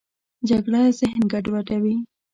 [0.49, 1.95] جګړه ذهن ګډوډوي